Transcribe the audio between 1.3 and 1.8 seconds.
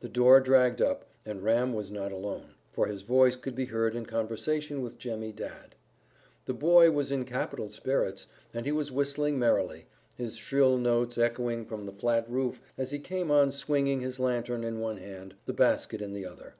Ram